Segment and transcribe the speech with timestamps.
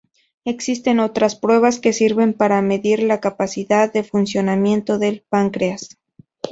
[0.45, 5.99] Existen otras pruebas que sirven para medir la capacidad de funcionamiento del páncreas.